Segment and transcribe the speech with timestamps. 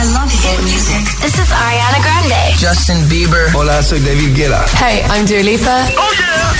[0.00, 1.04] I love hit music.
[1.20, 2.56] This is Ariana Grande.
[2.56, 3.52] Justin Bieber.
[3.54, 4.64] Hola, soy David Guetta.
[4.80, 5.84] Hey, I'm Dua Lipa.
[5.98, 6.54] Oh yeah.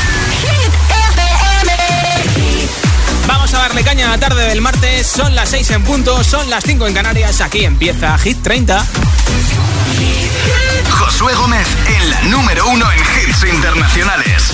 [3.27, 5.07] Vamos a darle caña a la tarde del martes.
[5.07, 7.41] Son las 6 en punto, son las 5 en Canarias.
[7.41, 8.85] Aquí empieza Hit 30.
[10.91, 14.53] Josué Gómez en la número uno en hits internacionales.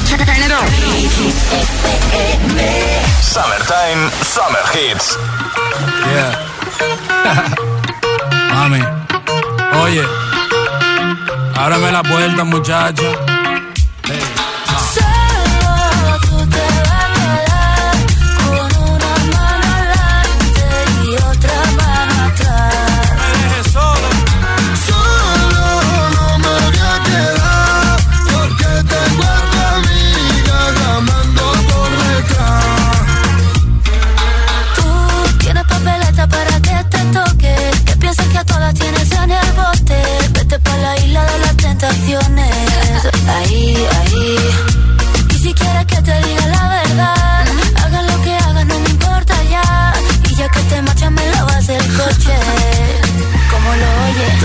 [3.20, 5.18] Summertime, Summer Hits.
[6.12, 7.66] Yeah.
[8.56, 8.80] Mami,
[9.82, 10.02] oye,
[11.54, 13.04] ábreme la puerta, muchacha.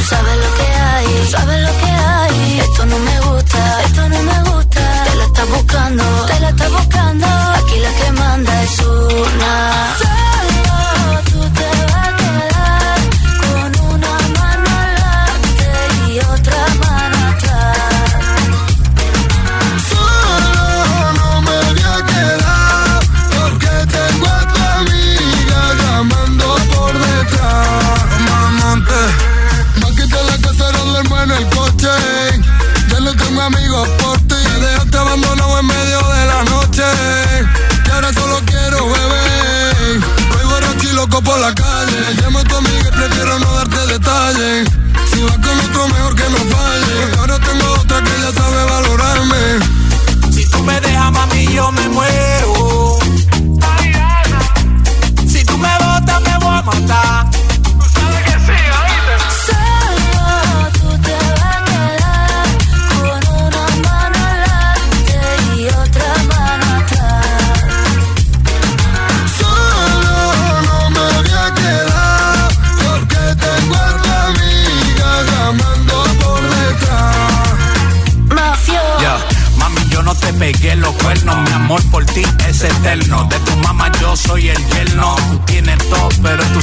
[0.01, 2.59] Tú sabes lo que hay, tú sabes lo que hay.
[2.59, 3.81] Esto no me gusta,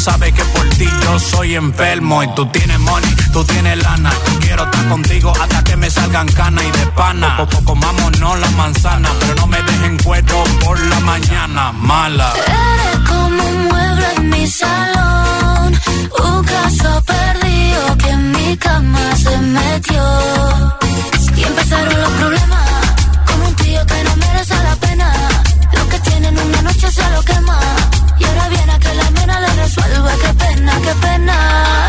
[0.08, 2.22] sabes que por ti yo soy enfermo.
[2.22, 4.10] Y tú tienes money, tú tienes lana.
[4.40, 7.36] Quiero estar contigo hasta que me salgan canas y de pana.
[7.36, 11.72] Poco comámonos la manzana, pero no me dejen cuero por la mañana.
[11.72, 12.32] Mala.
[12.34, 15.68] Eres como un mueble en mi salón.
[16.26, 20.04] Un caso perdido que en mi cama se metió.
[21.36, 22.57] Y empezaron los problemas
[29.78, 30.10] resuelva.
[30.22, 31.87] Qué pena, qué pena.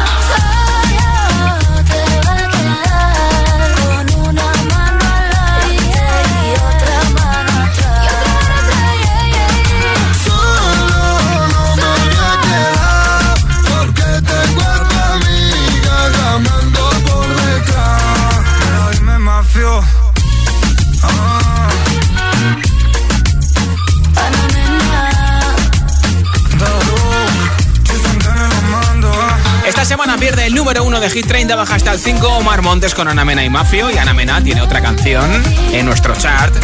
[30.01, 33.09] Semana pierde el número uno de Hit 30, baja hasta el 5 Omar Montes con
[33.09, 33.91] Ana Mena y Mafio.
[33.91, 35.29] Y Ana Mena tiene otra canción
[35.73, 36.55] en nuestro chart.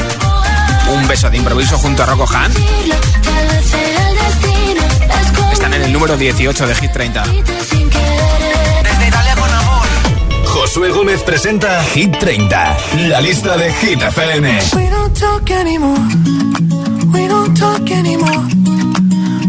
[0.94, 2.50] Un beso de improviso junto a Rocco Han.
[5.52, 7.24] Están en el número 18 de Hit 30.
[8.84, 9.86] Desde Italia con amor.
[10.46, 12.78] Josué Gómez presenta Hit 30,
[13.10, 14.60] la lista de Hit FM.
[14.76, 16.00] We don't talk anymore.
[17.12, 18.48] We don't talk anymore.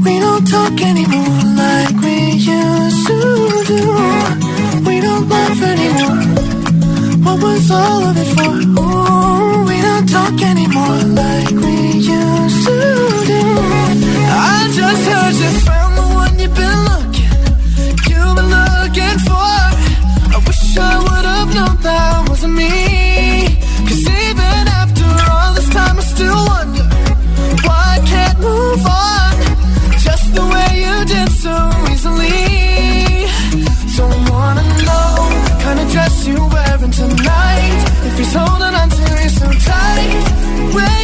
[0.05, 3.36] We don't talk anymore like we used to
[3.67, 3.75] do.
[4.87, 6.23] We don't laugh anymore.
[7.25, 8.55] What was all of it for?
[8.79, 12.79] Ooh, we don't talk anymore like we used to
[13.33, 13.43] do.
[14.55, 17.33] I just heard you found the one you've been looking,
[18.11, 19.57] you've been looking for.
[20.35, 23.59] I wish I would have known that wasn't me.
[23.89, 26.87] Cause even after all this time, I still wonder
[27.67, 29.35] why I can't move on
[30.07, 31.76] just the way you did so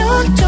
[0.00, 0.47] Up at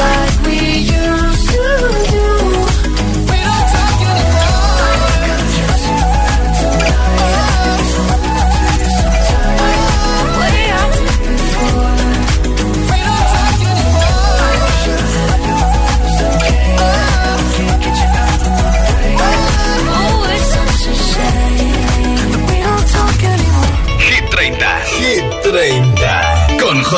[0.00, 0.27] anymore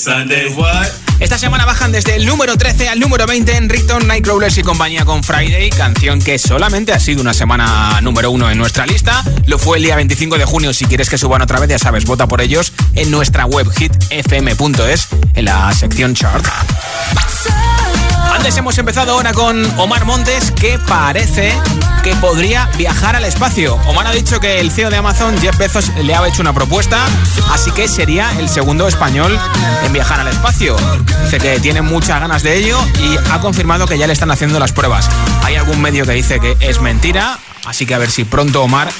[0.00, 0.88] Sunday, what?
[1.18, 5.04] Esta semana bajan desde el número 13 al número 20 en Rickton, Nightcrawlers y compañía
[5.04, 9.22] con Friday, canción que solamente ha sido una semana número uno en nuestra lista.
[9.44, 10.72] Lo fue el día 25 de junio.
[10.72, 15.08] Si quieres que suban otra vez, ya sabes, vota por ellos en nuestra web hitfm.es
[15.34, 16.46] en la sección chart.
[18.42, 21.52] Hemos empezado ahora con Omar Montes, que parece
[22.02, 23.76] que podría viajar al espacio.
[23.86, 27.06] Omar ha dicho que el CEO de Amazon, Jeff Bezos, le ha hecho una propuesta,
[27.50, 29.38] así que sería el segundo español
[29.84, 30.76] en viajar al espacio.
[31.24, 34.58] Dice que tiene muchas ganas de ello y ha confirmado que ya le están haciendo
[34.58, 35.08] las pruebas.
[35.42, 38.90] Hay algún medio que dice que es mentira, así que a ver si pronto Omar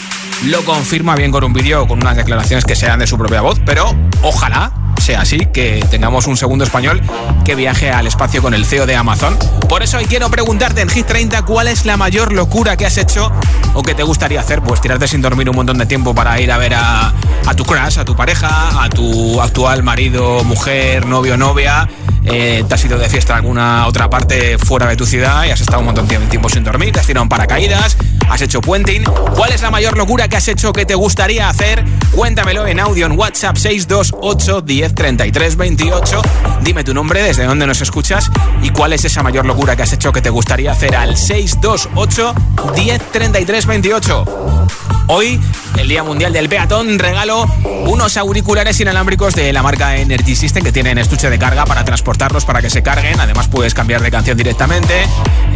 [0.46, 3.42] lo confirma bien con un vídeo o con unas declaraciones que sean de su propia
[3.42, 4.72] voz, pero ojalá
[5.16, 7.00] así, que tengamos un segundo español
[7.44, 9.36] que viaje al espacio con el CEO de Amazon.
[9.68, 12.98] Por eso hoy quiero preguntarte en Hit 30 cuál es la mayor locura que has
[12.98, 13.30] hecho
[13.74, 14.62] o que te gustaría hacer.
[14.62, 17.12] Pues tirarte sin dormir un montón de tiempo para ir a ver a,
[17.46, 21.88] a tu crush, a tu pareja, a tu actual marido, mujer, novio, novia.
[22.24, 25.50] Eh, te has ido de fiesta a alguna otra parte fuera de tu ciudad y
[25.50, 27.96] has estado un montón de tiempo sin dormir, te has tirado un paracaídas,
[28.30, 29.04] has hecho puenting.
[29.34, 31.84] ¿Cuál es la mayor locura que has hecho que te gustaría hacer?
[32.12, 36.22] Cuéntamelo en audio en WhatsApp 628 10 33 28.
[36.62, 38.30] Dime tu nombre, desde dónde nos escuchas
[38.62, 42.34] y cuál es esa mayor locura que has hecho que te gustaría hacer al 628
[42.74, 44.24] 10 33 28.
[45.12, 45.40] Hoy,
[45.76, 47.44] el Día Mundial del Peatón, regalo
[47.86, 52.44] unos auriculares inalámbricos de la marca Energy System que tienen estuche de carga para transportarlos
[52.44, 53.18] para que se carguen.
[53.18, 55.02] Además, puedes cambiar de canción directamente,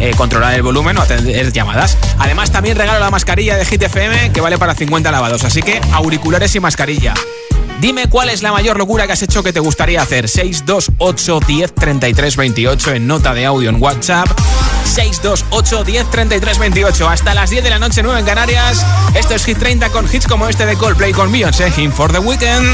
[0.01, 1.97] eh, controlar el volumen o atender llamadas.
[2.19, 5.61] Además, también también regalo la mascarilla de Hit FM que vale para 50 lavados, así
[5.61, 7.13] que auriculares y mascarilla.
[7.79, 10.27] Dime cuál es la mayor locura que has hecho que te gustaría hacer.
[10.27, 14.27] 628 10 33 28 en nota de audio en WhatsApp.
[14.83, 17.07] 628 10 33 28.
[17.07, 18.83] Hasta las 10 de la noche, 9 en Canarias.
[19.13, 21.71] Esto es Hit 30 con hits como este de Coldplay con Beyoncé.
[21.77, 22.65] Him for the weekend.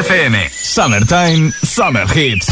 [0.00, 2.48] FM, Summertime, Summer Hits.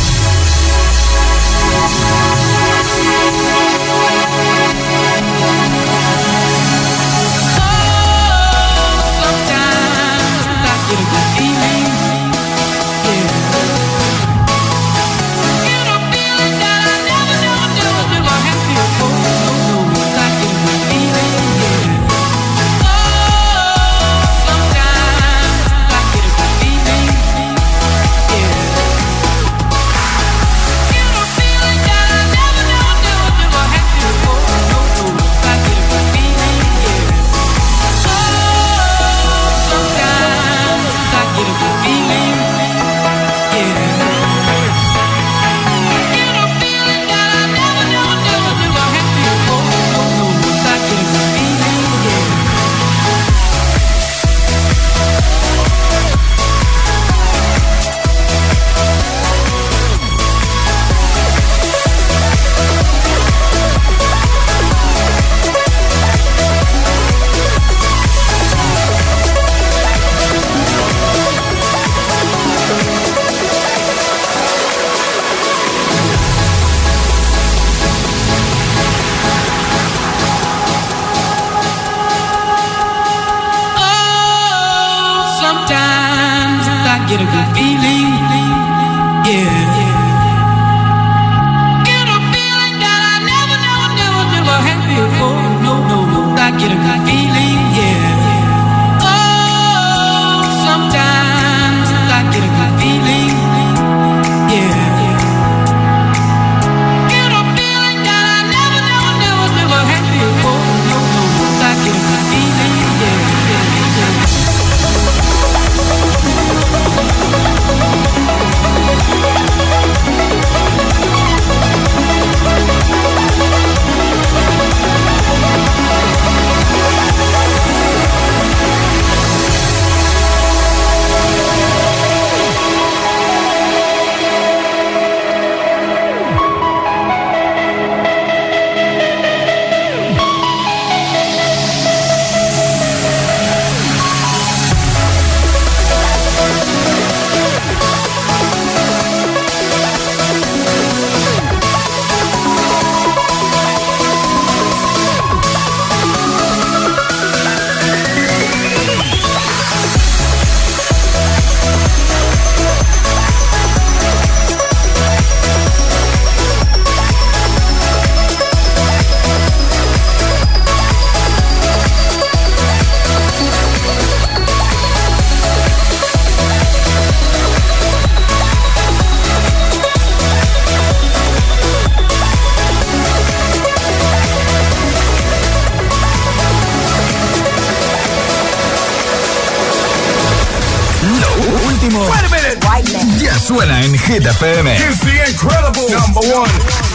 [193.59, 194.67] Hit FM.
[194.67, 196.49] Here's the incredible number one.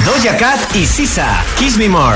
[0.05, 1.43] Doja Cat y Sisa.
[1.57, 2.15] Kiss Me More.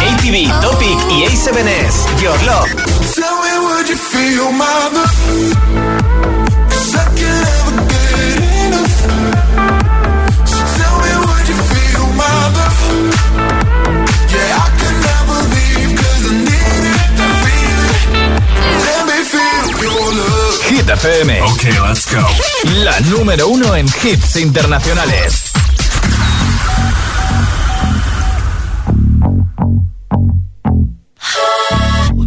[0.00, 2.22] ATV, Topic y A7S.
[2.22, 2.70] Your Love.
[3.14, 5.65] Tell me, would you feel my
[20.86, 21.30] Hit FM.
[21.54, 22.22] Okay, let's go.
[22.84, 25.50] La número uno en hits internacionales.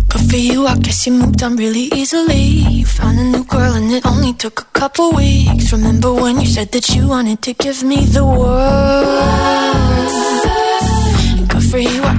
[0.09, 2.43] Good for you, I guess you moved on really easily.
[2.69, 5.71] You found a new girl and it only took a couple weeks.
[5.71, 9.05] Remember when you said that you wanted to give me the world?
[11.37, 12.18] And good for you, I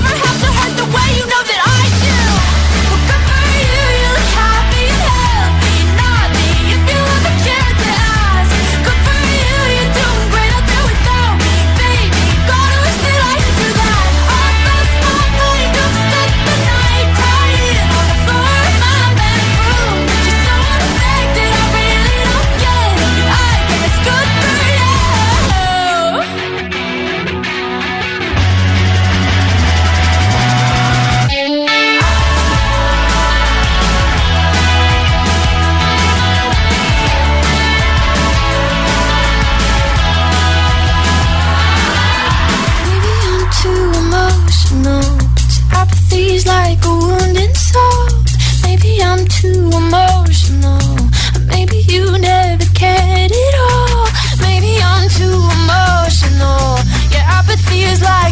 [58.01, 58.30] like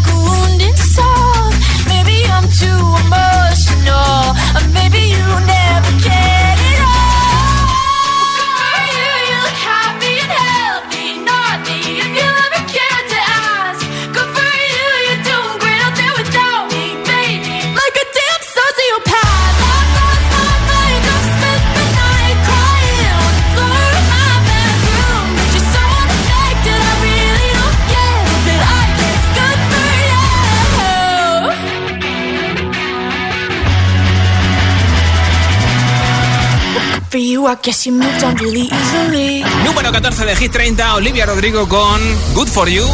[37.50, 39.44] I guess you moved on really easily.
[39.66, 42.00] Número 14 de Hit 30, Olivia Rodrigo con
[42.36, 42.86] Good For You.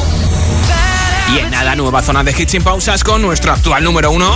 [1.34, 4.34] Y en nada, nueva zona de hits sin pausas con nuestro actual número 1.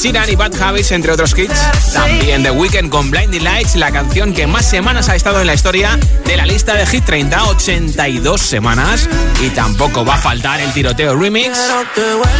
[0.00, 1.92] Ed y Bad Habits, entre otros hits.
[1.92, 5.54] También The Weeknd con Blinding Lights, la canción que más semanas ha estado en la
[5.54, 9.08] historia de la lista de Hit 30, 82 semanas.
[9.40, 11.56] Y tampoco va a faltar el tiroteo remix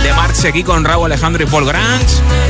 [0.02, 2.08] de Mark Seguí con Raúl Alejandro y Paul Grant,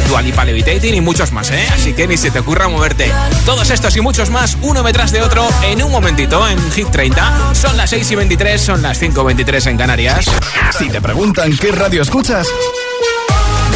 [0.09, 1.67] Dua Lipa Levitating y muchos más, ¿eh?
[1.73, 3.13] Así que ni se te ocurra moverte.
[3.45, 7.55] Todos estos y muchos más, uno detrás de otro, en un momentito en Hit 30.
[7.55, 10.27] Son las 6 y 23, son las 5 y 23 en Canarias.
[10.77, 12.49] Si te preguntan qué radio escuchas,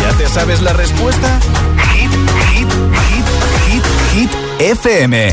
[0.06, 1.40] ¿ya te sabes la respuesta?
[1.92, 2.10] Hit,
[2.52, 2.68] hit,
[3.08, 3.26] hit,
[3.66, 5.30] hit, hit, FM.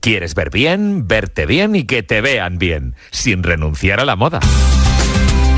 [0.00, 4.38] ¿Quieres ver bien, verte bien y que te vean bien, sin renunciar a la moda?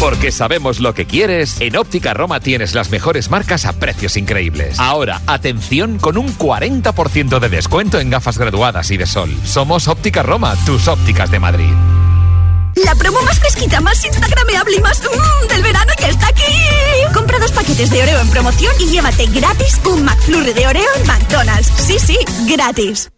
[0.00, 4.80] Porque sabemos lo que quieres, en Óptica Roma tienes las mejores marcas a precios increíbles.
[4.80, 9.30] Ahora, atención con un 40% de descuento en gafas graduadas y de sol.
[9.44, 11.72] Somos Óptica Roma, tus ópticas de Madrid.
[12.76, 16.42] La promo más fresquita, más instagrameable y más mmm, del verano ya está aquí.
[17.12, 21.06] Compra dos paquetes de Oreo en promoción y llévate gratis un McFlurry de Oreo en
[21.06, 21.70] McDonald's.
[21.76, 23.10] Sí, sí, gratis.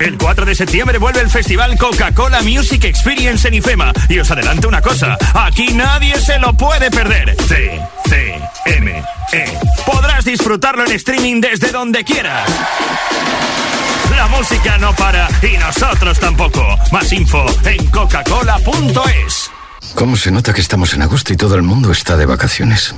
[0.00, 3.92] El 4 de septiembre vuelve el festival Coca-Cola Music Experience en IFEMA.
[4.08, 7.36] Y os adelanto una cosa, aquí nadie se lo puede perder.
[7.46, 9.58] C, C, M, E.
[9.84, 12.48] Podrás disfrutarlo en streaming desde donde quieras.
[14.16, 16.78] La música no para y nosotros tampoco.
[16.90, 19.50] Más info en coca-cola.es.
[19.94, 22.94] ¿Cómo se nota que estamos en agosto y todo el mundo está de vacaciones?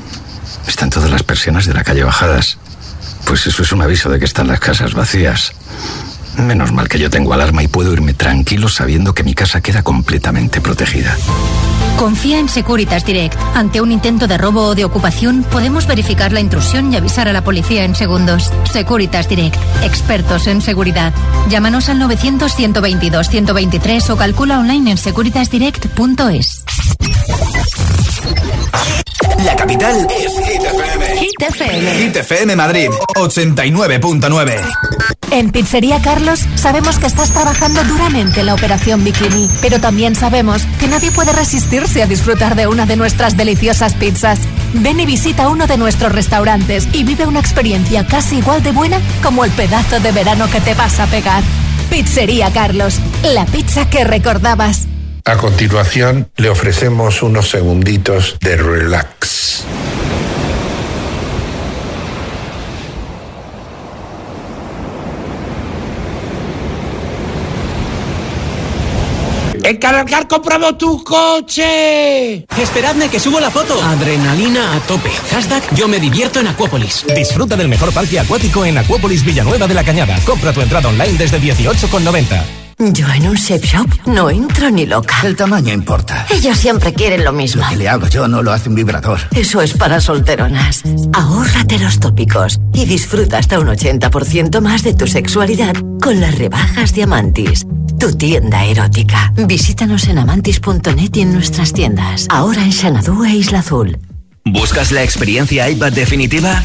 [0.68, 2.58] Están todas las persianas de la calle bajadas.
[3.26, 5.52] Pues eso es un aviso de que están las casas vacías.
[6.36, 9.82] Menos mal que yo tengo alarma y puedo irme tranquilo sabiendo que mi casa queda
[9.82, 11.16] completamente protegida.
[12.02, 13.38] Confía en Securitas Direct.
[13.54, 17.32] Ante un intento de robo o de ocupación, podemos verificar la intrusión y avisar a
[17.32, 18.50] la policía en segundos.
[18.72, 19.54] Securitas Direct.
[19.84, 21.12] Expertos en seguridad.
[21.48, 26.64] Llámanos al 900-122-123 o calcula online en securitasdirect.es.
[29.44, 31.18] La capital es Hit FM.
[31.18, 31.94] Hit FM.
[31.98, 34.60] Hit FM Madrid, 89.9.
[35.32, 40.66] En Pizzería Carlos sabemos que estás trabajando duramente en la operación Bikini, pero también sabemos
[40.78, 44.38] que nadie puede resistirse a disfrutar de una de nuestras deliciosas pizzas.
[44.74, 49.00] Ven y visita uno de nuestros restaurantes y vive una experiencia casi igual de buena
[49.22, 51.42] como el pedazo de verano que te vas a pegar.
[51.90, 52.98] Pizzería Carlos,
[53.34, 54.86] la pizza que recordabas.
[55.24, 59.64] A continuación, le ofrecemos unos segunditos de relax.
[69.62, 72.44] ¡En Cargar compramos tu coche!
[72.60, 73.80] Esperadme que subo la foto.
[73.82, 75.10] Adrenalina a tope.
[75.30, 77.04] Hashtag yo me divierto en Acuópolis.
[77.14, 80.18] Disfruta del mejor parque acuático en Acuópolis Villanueva de la Cañada.
[80.24, 82.61] Compra tu entrada online desde 18,90.
[82.90, 85.14] Yo en un shape shop no entro ni loca.
[85.22, 86.26] El tamaño importa.
[86.30, 87.62] Ellos siempre quieren lo mismo.
[87.62, 89.20] Lo que le hago yo no lo hace un vibrador.
[89.30, 90.82] Eso es para solteronas.
[91.12, 96.92] Ahórrate los tópicos y disfruta hasta un 80% más de tu sexualidad con las rebajas
[96.92, 97.64] de Amantis.
[98.00, 99.32] Tu tienda erótica.
[99.36, 102.26] Visítanos en amantis.net y en nuestras tiendas.
[102.30, 103.96] Ahora en Xanadu e Isla Azul.
[104.44, 106.64] ¿Buscas la experiencia iPad definitiva?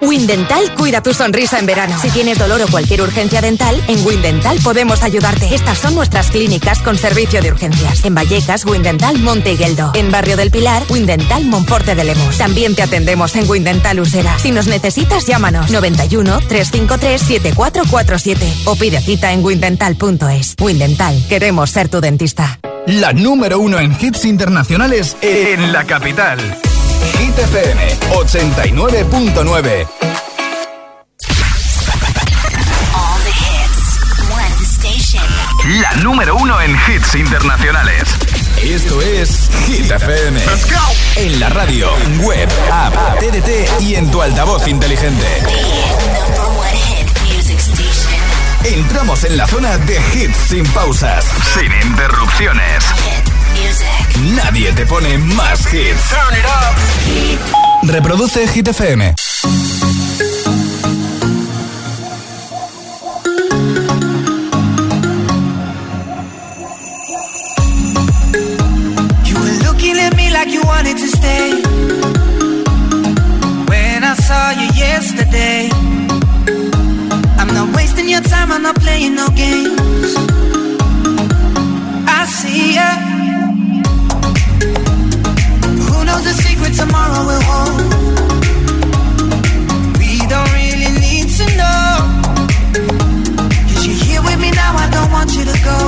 [0.00, 1.98] Windental cuida tu sonrisa en verano.
[2.00, 5.54] Si tienes dolor o cualquier urgencia dental, en Windental podemos ayudarte.
[5.54, 8.04] Estas son nuestras clínicas con servicio de urgencias.
[8.04, 9.92] En Vallecas, Windental Monte Gueldo.
[9.94, 12.38] En Barrio del Pilar, Windental Monforte de Lemos.
[12.38, 14.38] También te atendemos en Windental Usera.
[14.38, 20.54] Si nos necesitas, llámanos 91 353 7447 o pide cita en windental.es.
[20.60, 22.58] Windental, queremos ser tu dentista.
[22.86, 26.38] La número uno en hits internacionales en la capital.
[27.18, 29.86] Hit FM 89.9.
[35.80, 38.02] La número uno en hits internacionales.
[38.62, 40.40] Esto es Hit FM.
[41.16, 41.90] En la radio,
[42.22, 45.26] web, app, TDT y en tu altavoz inteligente.
[48.64, 52.84] Entramos en la zona de hits sin pausas, sin interrupciones.
[54.20, 56.14] Nadie te pone más hits.
[57.82, 59.14] Reproduce Hit FM.
[69.24, 71.62] You were looking at me like you wanted to stay.
[73.70, 75.68] When I saw you yesterday,
[77.38, 80.14] I'm not wasting your time, I'm not playing no games.
[82.06, 83.09] I see ya.
[86.10, 87.78] Knows the secret tomorrow will hold?
[90.00, 91.88] We don't really need to know.
[93.68, 95.78] Cause you're here with me now, I don't want you to go.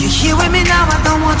[0.00, 1.40] You're here with me now, I don't want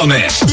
[0.00, 0.49] Josué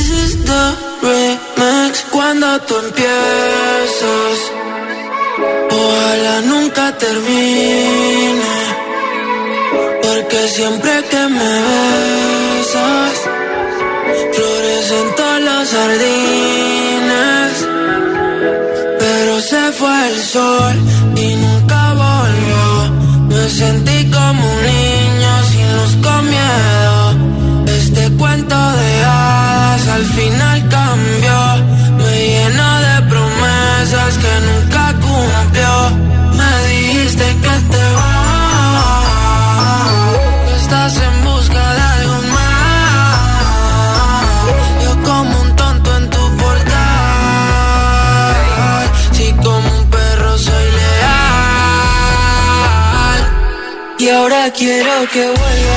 [55.05, 55.76] que vuelva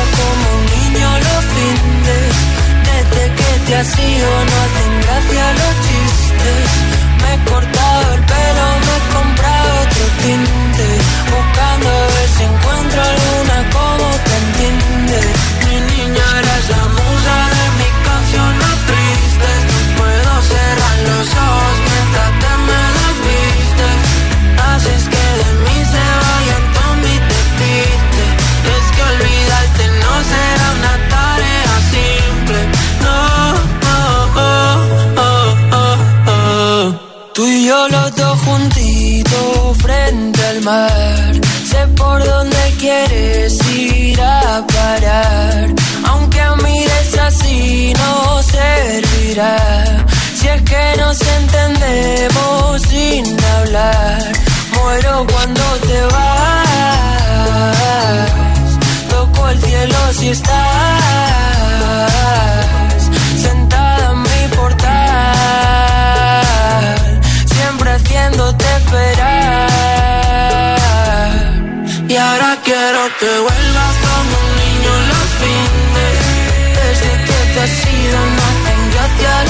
[79.23, 79.50] Yeah.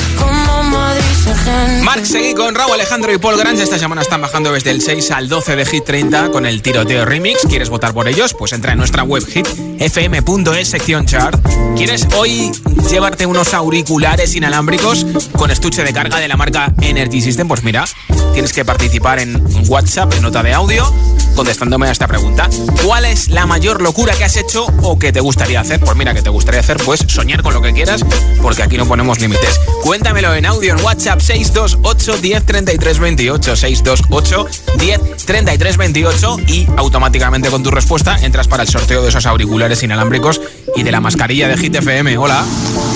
[1.83, 3.63] Marc Seguí con Raúl Alejandro y Paul Grange.
[3.63, 7.05] Esta semana están bajando desde el 6 al 12 de Hit 30 con el tiroteo
[7.05, 7.41] remix.
[7.47, 8.33] ¿Quieres votar por ellos?
[8.33, 11.39] Pues entra en nuestra web hitfm.es sección chart.
[11.75, 12.51] ¿Quieres hoy
[12.89, 15.05] llevarte unos auriculares inalámbricos
[15.37, 17.47] con estuche de carga de la marca Energy System?
[17.47, 17.85] Pues mira,
[18.33, 20.91] tienes que participar en WhatsApp, en nota de audio,
[21.35, 22.49] contestándome a esta pregunta.
[22.83, 25.79] ¿Cuál es la mayor locura que has hecho o que te gustaría hacer?
[25.79, 28.03] Pues mira, que te gustaría hacer, pues soñar con lo que quieras,
[28.41, 29.59] porque aquí no ponemos límites.
[29.83, 34.45] Cuéntamelo en audio en WhatsApp 628 10 33 28 628
[34.77, 39.83] 10 33 28 y automáticamente con tu respuesta entras para el sorteo de esos auriculares
[39.83, 40.41] inalámbricos
[40.75, 42.17] y de la mascarilla de Hit FM.
[42.17, 42.45] Hola.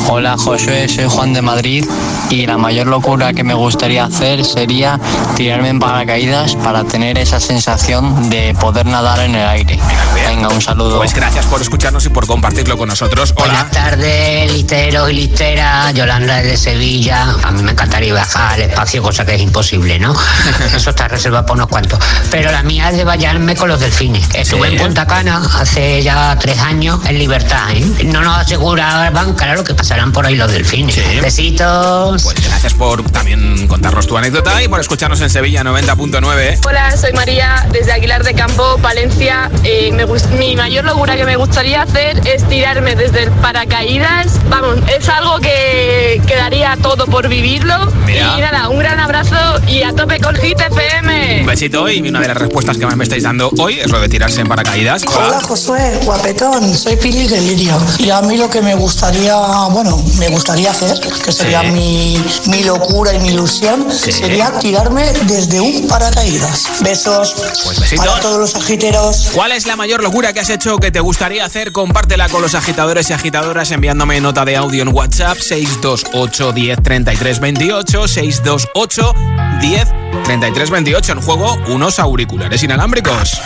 [0.08, 1.86] Hola Josué, soy Juan de Madrid
[2.30, 5.00] y la mayor locura que me gustaría hacer sería
[5.36, 9.80] tirarme en paracaídas para tener esa sensación de poder nadar en el aire.
[10.14, 10.98] Venga, un saludo.
[10.98, 13.34] Pues gracias por escucharnos y por compartirlo con nosotros.
[13.36, 13.46] Hola.
[13.54, 15.94] Buenas tardes, listeros y listeras.
[15.94, 17.36] Yolanda desde Sevilla.
[17.44, 20.14] A mí me encantaría viajar al espacio, cosa que es imposible, ¿no?
[20.76, 22.00] Eso está reservado para unos cuantos.
[22.32, 24.28] Pero la mía es de bañarme con los delfines.
[24.34, 24.76] Estuve Sí.
[24.76, 27.86] en Punta Cana hace ya tres años en libertad, ¿eh?
[28.06, 30.96] No nos aseguraban, claro, que pasarán por ahí los delfines.
[31.22, 32.24] Besitos.
[32.24, 36.60] Pues gracias por también contarnos tu anécdota y por escucharnos en Sevilla 90.9.
[36.66, 39.52] Hola, soy María desde Aguilar Pilar de Campo, Valencia.
[39.66, 40.06] Eh, me
[40.38, 44.40] mi mayor locura que me gustaría hacer es tirarme desde el paracaídas.
[44.48, 47.92] Vamos, es algo que quedaría todo por vivirlo.
[48.08, 49.36] Y nada, un gran abrazo
[49.68, 51.42] y a tope con Hit FM.
[51.42, 54.00] Un besito y una de las respuestas que más me estáis dando hoy es lo
[54.00, 55.04] de tirarse en paracaídas.
[55.08, 57.78] Hola, Josué, guapetón, soy Pili Delirio.
[57.98, 59.36] Y a mí lo que me gustaría,
[59.72, 65.60] bueno, me gustaría hacer, que sería mi, mi, locura y mi ilusión, sería tirarme desde
[65.60, 66.82] un paracaídas.
[66.82, 67.36] Besos
[67.66, 68.12] pues besitos.
[68.12, 69.30] para todos los agiteros.
[69.34, 71.72] ¿Cuál es la mayor locura que has hecho que te gustaría hacer?
[71.72, 77.40] Compártela con los agitadores y agitadoras enviándome nota de audio en WhatsApp 628 10 33
[77.40, 79.14] 28 628
[79.62, 79.88] 10
[80.24, 83.40] 33 28 en juego unos auriculares inalámbricos.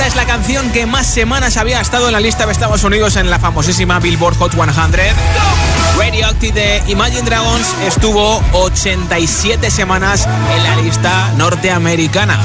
[0.00, 3.16] Esta es la canción que más semanas había estado en la lista de Estados Unidos
[3.16, 4.66] en la famosísima Billboard Hot 100.
[5.98, 10.26] Radioactive de Imagine Dragons estuvo 87 semanas
[10.56, 12.40] en la lista norteamericana.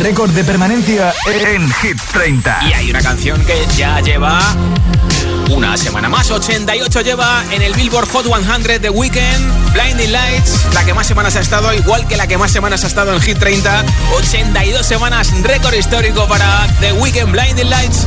[0.00, 2.58] Récord de permanencia en Hit 30.
[2.68, 4.40] Y hay una canción que ya lleva
[5.50, 6.30] una semana más.
[6.30, 9.72] 88 lleva en el Billboard Hot 100 de Weekend.
[9.72, 12.86] Blinding Lights, la que más semanas ha estado, igual que la que más semanas ha
[12.86, 13.84] estado en Hit 30.
[14.16, 18.06] 82 semanas, récord histórico para The Weekend Blinding Lights.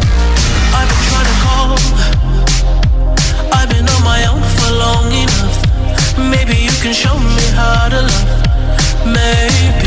[3.53, 6.17] I've been on my own for long enough.
[6.17, 8.47] Maybe you can show me how to love.
[9.05, 9.86] Maybe.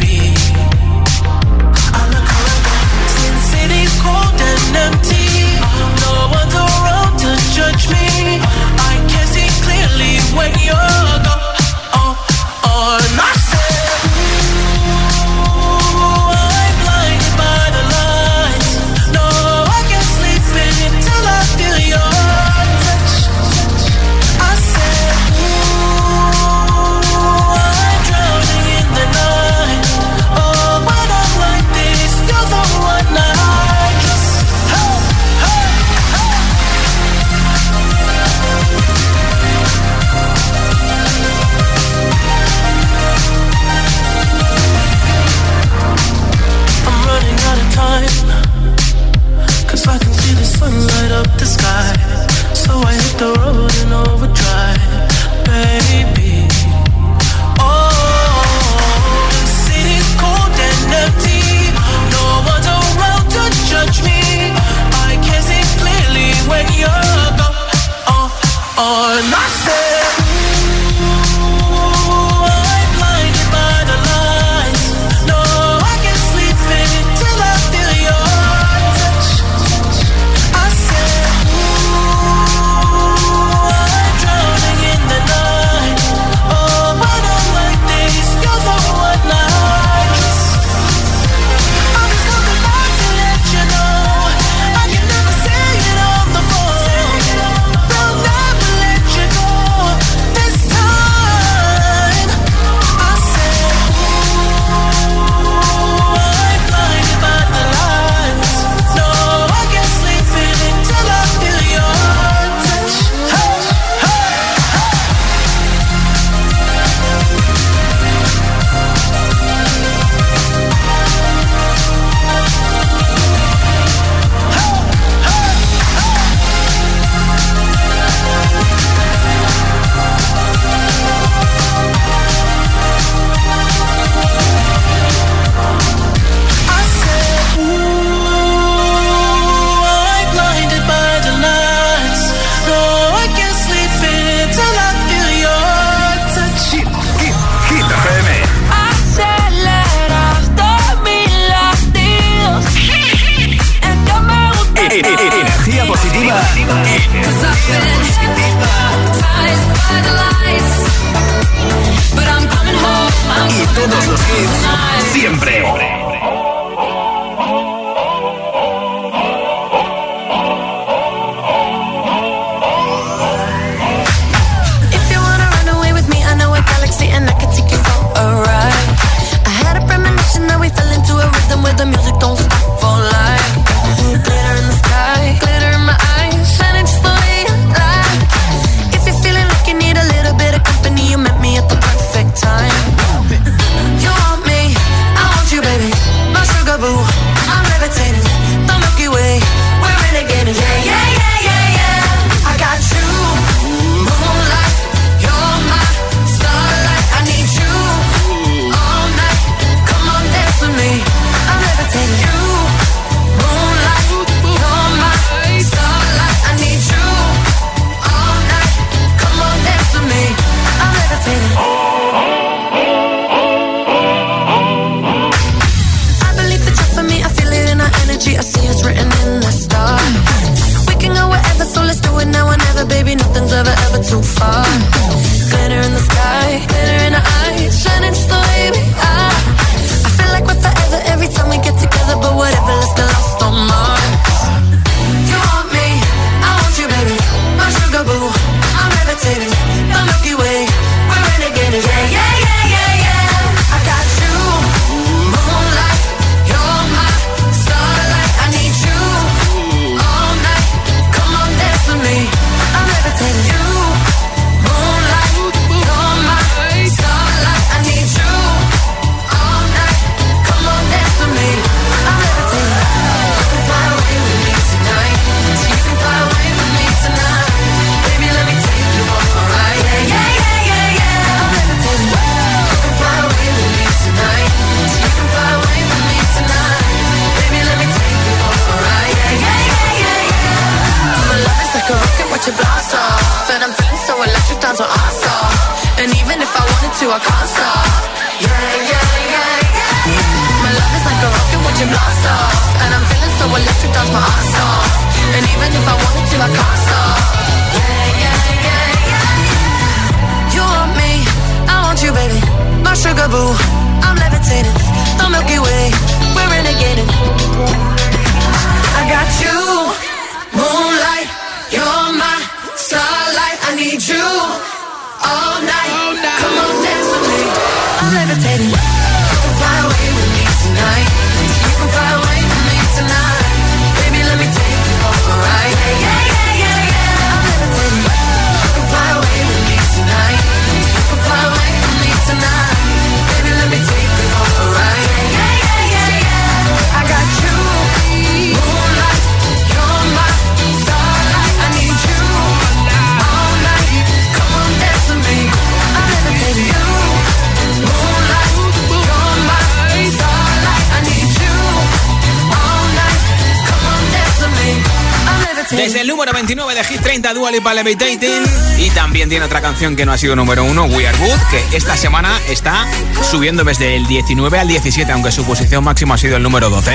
[366.01, 368.43] El número 29 de Hit 30, Dua Lipa Levitating.
[368.79, 371.77] Y también tiene otra canción que no ha sido número 1, We Are Good, que
[371.77, 372.87] esta semana está
[373.29, 376.91] subiendo desde el 19 al 17, aunque su posición máxima ha sido el número 12.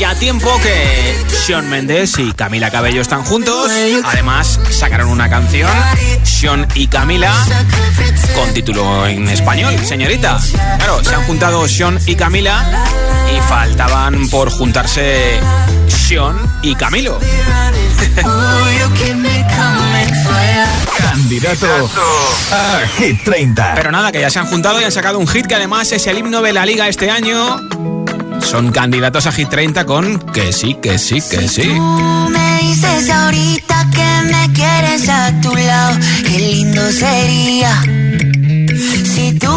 [0.00, 3.70] Ya tiempo que Sean Mendes y Camila Cabello están juntos.
[4.02, 5.70] Además, sacaron una canción,
[6.22, 7.34] Sean y Camila,
[8.34, 10.40] con título en español, señorita.
[10.78, 12.82] Claro, se han juntado Sean y Camila
[13.36, 15.38] y faltaban por juntarse
[15.86, 17.20] Sean y Camilo.
[20.98, 21.90] Candidato
[22.52, 23.74] a Hit 30.
[23.74, 26.06] Pero nada, que ya se han juntado y han sacado un hit que además es
[26.06, 27.60] el himno de la liga este año.
[28.42, 31.62] Son candidatos a Hit 30 con que sí, que sí, que sí.
[31.62, 37.82] Tú me dices ahorita que me quieres a tu lado, qué lindo sería.
[39.04, 39.52] Si tú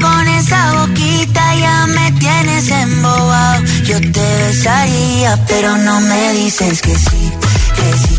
[0.00, 6.94] con esa boquita ya me tienes embobado, yo te besaría, pero no me dices que
[6.96, 7.32] sí,
[7.76, 8.18] que sí,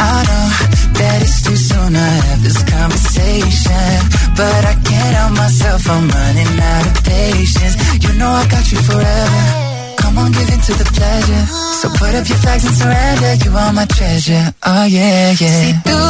[0.00, 0.46] I know
[0.98, 3.96] that it's too soon to have this conversation.
[4.36, 7.76] But I can't help myself, I'm running out of patience.
[8.02, 9.42] You know I got you forever.
[10.00, 11.44] Come on, give in to the pleasure.
[11.80, 13.32] So put up your flags and surrender.
[13.44, 14.54] You are my treasure.
[14.64, 15.60] Oh, yeah, yeah.
[15.60, 16.09] Si tú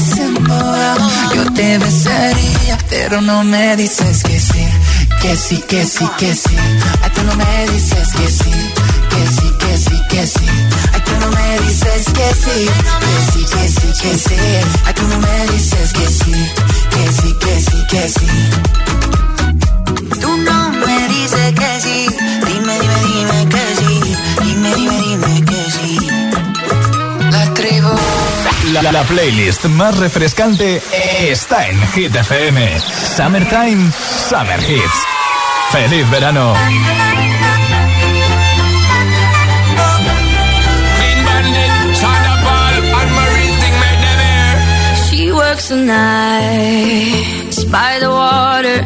[0.00, 4.66] Tienes embobado, yo te besaría, pero no me dices que sí,
[5.20, 6.56] que sí, que sí, que sí.
[7.02, 8.50] Ay, tú no me dices que sí,
[9.10, 10.46] que sí, que sí, que sí.
[10.92, 12.70] Ay, tú no me dices que sí,
[13.00, 14.36] que sí, que sí, que sí.
[14.84, 16.32] Ay, tú no me dices que sí,
[16.90, 18.28] que sí, que sí, que sí.
[20.20, 22.06] Tú no me dices que sí,
[22.46, 25.49] dime, dime, dime que sí, dime, dime, dime
[28.72, 28.82] La.
[28.82, 30.80] La, La playlist más refrescante
[31.20, 32.80] está en Hit FM.
[33.16, 33.90] Summertime,
[34.28, 35.06] Summer Hits.
[35.72, 36.54] ¡Feliz verano!
[45.10, 45.76] She works the
[47.70, 48.84] by the water.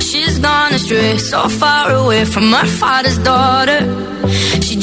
[0.00, 3.80] She's gone astray, so far away from her father's daughter.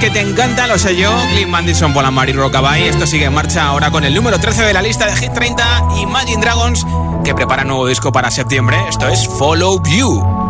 [0.00, 1.14] Que te encantan, lo sé yo.
[1.32, 2.88] Clint Mandison, Paul Mari Rockabye.
[2.88, 5.82] Esto sigue en marcha ahora con el número 13 de la lista de Hit 30.
[6.00, 6.86] Imagine Dragons,
[7.22, 8.78] que prepara nuevo disco para septiembre.
[8.88, 9.82] Esto es Follow.
[9.84, 10.49] You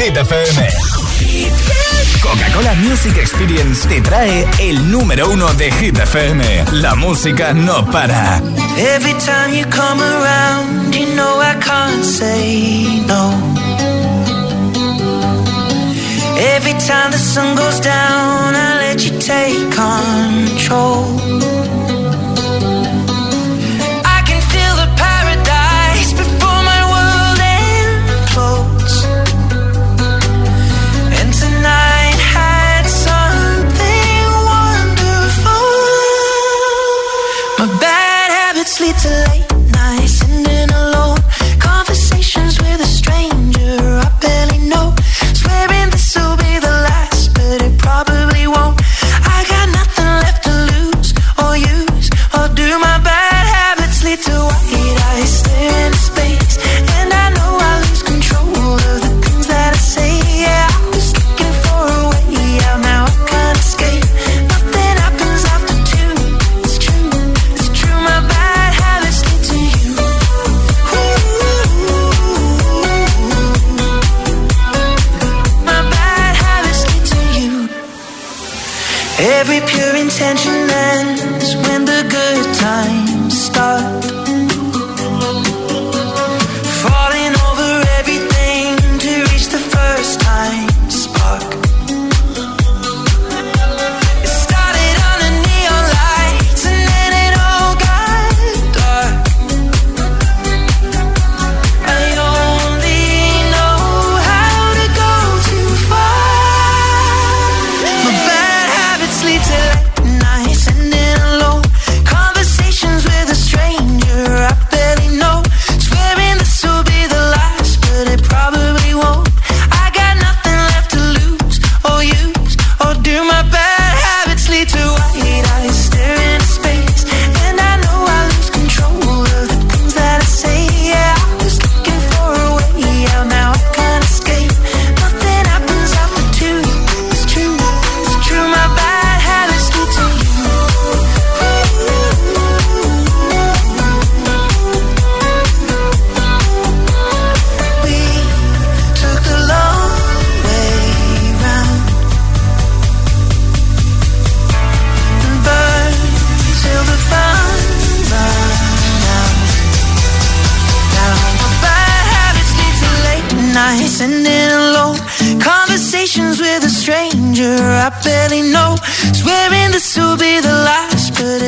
[0.00, 0.16] Hit
[2.22, 6.64] Coca-Cola Music Experience te trae el número uno de Hit FM.
[6.72, 8.40] La música no para.
[8.78, 13.34] Every time you come around, you know I can't say no.
[16.56, 21.49] Every time the sun goes down, I let you take control.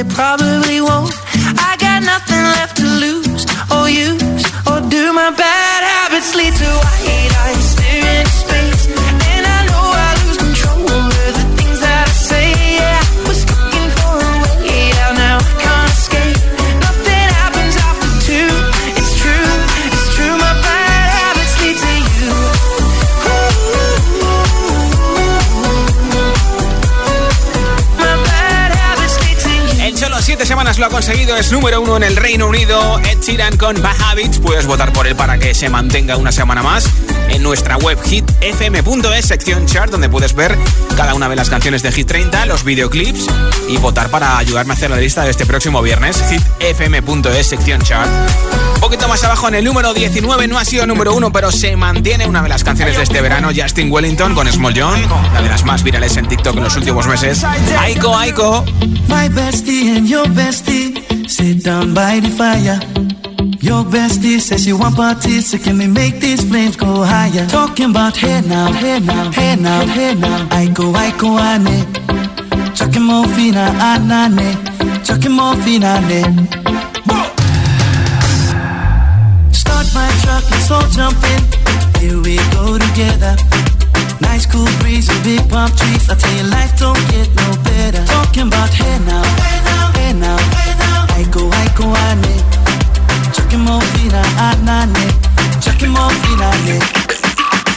[0.03, 0.41] they
[31.05, 33.00] conseguido es número uno en el Reino Unido.
[33.00, 34.38] Ed con Bahavits.
[34.38, 36.88] Puedes votar por él para que se mantenga una semana más
[37.33, 40.57] en nuestra web hitfm.es, sección chart, donde puedes ver
[40.97, 43.26] cada una de las canciones de Hit 30, los videoclips
[43.68, 46.22] y votar para ayudarme a hacer la lista de este próximo viernes.
[46.30, 48.11] hitfm.es, sección chart.
[48.74, 51.76] Un poquito más abajo en el número 19 no ha sido número uno, pero se
[51.76, 55.49] mantiene una de las canciones de este verano, Justin Wellington con Small John, una de
[55.49, 57.45] las más virales en TikTok en los últimos meses.
[57.78, 58.64] Aiko, Aiko.
[59.09, 63.22] My bestie and your bestie sit down by the fire.
[63.62, 67.46] Your bestie says you want parties, so can we make these flames go higher?
[67.46, 70.48] Talking about hey now, hey now, hey now, hey now.
[70.48, 72.74] Aiko, Aiko, ane.
[72.74, 74.50] Chucking more fina, anane.
[75.06, 76.22] Chucking more fina, ne.
[79.52, 81.42] Start my truck, let's all jump in.
[82.02, 83.36] Here we go together.
[84.20, 86.10] Nice cool breeze and big palm trees.
[86.10, 88.04] I tell you, life don't get no better.
[88.06, 91.06] Talking about hey now, hey now, hey now, hey now.
[91.14, 92.61] I
[93.53, 93.61] go, ah, I go, I need.
[93.61, 95.05] Chucking more fina, anane.
[95.61, 96.76] Chucking fina, ne.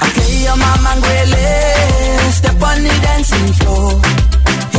[0.05, 3.91] Okay, your mama ngwele, step on the dancing floor.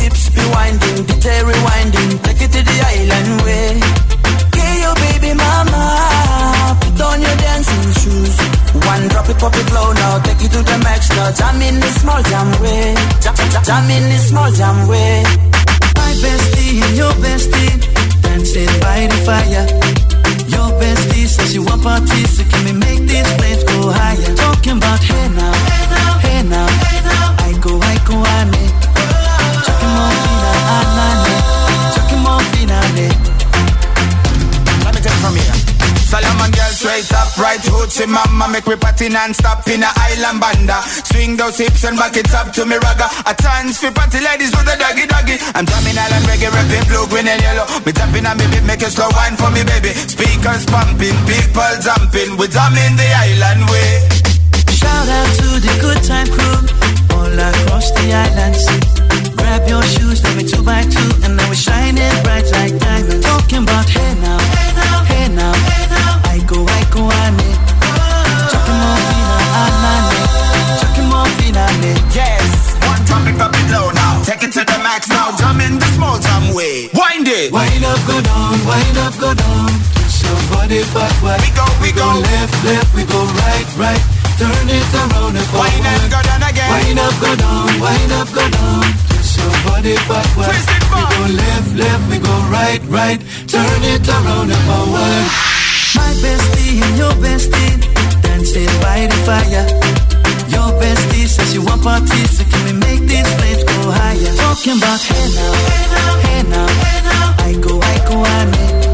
[0.01, 3.81] Hips be winding, detail rewinding, take it to the island way.
[4.47, 8.37] Okay, your baby mama, put on your dancing shoes.
[8.87, 11.31] One drop it, pop it low now, take it to the max now.
[11.33, 15.23] Jam in the small jam way, jam, jam, jam in the small jam way.
[15.97, 20.06] My bestie and your bestie dancing by the fire.
[20.49, 24.35] Your bestie says you want parties, so can we make these flames go higher?
[24.37, 27.45] Talking about hey now, hey now, hey now, hey now.
[27.47, 28.65] I go, I go, ane.
[29.67, 31.37] Chucking more fina, anane.
[31.95, 33.09] Chucking more fina, ne.
[34.85, 35.57] Let me take it from here.
[36.11, 40.79] Solomon girl straight up, right hoochie mama Make me party non-stop in a island banda.
[41.11, 43.11] Swing those hips and back it up to me ragga.
[43.27, 45.37] A chance for party ladies do the doggy doggy.
[45.59, 47.67] I'm drumming island reggae, rapping blue, green and yellow.
[47.83, 49.91] Me tapping on me beat, make it slow wine for me baby.
[49.99, 52.39] Speakers pumping, people jumping.
[52.39, 54.07] We drumming the island way.
[54.71, 56.71] Shout out to the good time crew
[57.19, 58.63] all across the island islands.
[59.35, 63.27] Grab your shoes, let me two by two, and now we're shining bright like diamonds.
[63.27, 65.86] Talking about hey now, hey now, hey now, hey now.
[66.97, 67.61] I go, I go, I need.
[68.49, 70.17] Chucking more fina, anane.
[70.81, 71.93] Chucking more fina, ne.
[72.17, 75.61] Yes, one drop it, drop it low now Take it to the max now, jump
[75.61, 79.69] in the small jam way Wind it Wind up, go down, wind up, go down.
[79.93, 81.37] Twist your body backward.
[81.45, 82.09] We go, we go.
[82.17, 84.03] left, left, we go right, right.
[84.41, 85.69] Turn it around and forward.
[85.69, 88.89] Wind and go down again Wind up, go down, wind up, go down.
[89.37, 90.49] Your body backward.
[90.49, 93.21] Twist it We go left, left, we go right, right.
[93.45, 95.46] Turn it around and forward.
[95.99, 97.75] My bestie and your bestie
[98.23, 99.67] dancing by the fire.
[100.55, 104.33] Your bestie says you want parties, so can we make this flames go higher?
[104.37, 107.45] Talking about hey now, hey now, hey now, hey now.
[107.49, 108.86] I go, I go, I need.